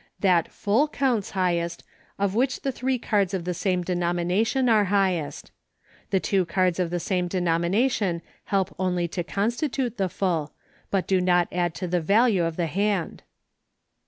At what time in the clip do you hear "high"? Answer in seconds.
4.85-5.13